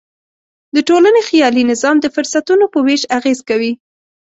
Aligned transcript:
د 0.75 0.77
ټولنې 0.89 1.21
خیالي 1.29 1.63
نظام 1.71 1.95
د 2.01 2.05
فرصتونو 2.15 2.65
په 2.73 2.79
وېش 2.87 3.01
اغېز 3.17 3.39
کوي. 3.49 3.71